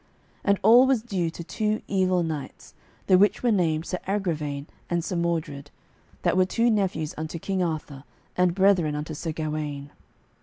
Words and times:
And 0.43 0.59
all 0.63 0.87
was 0.87 1.03
due 1.03 1.29
to 1.29 1.43
two 1.43 1.83
evil 1.87 2.23
knights, 2.23 2.73
the 3.05 3.19
which 3.19 3.43
were 3.43 3.51
named 3.51 3.85
Sir 3.85 3.99
Agravaine 4.07 4.65
and 4.89 5.03
Sir 5.05 5.15
Mordred, 5.15 5.69
that 6.23 6.35
were 6.35 6.47
nephews 6.71 7.13
unto 7.19 7.37
King 7.37 7.61
Arthur 7.61 8.03
and 8.35 8.55
brethren 8.55 8.95
unto 8.95 9.13
Sir 9.13 9.31
Gawaine. 9.31 9.91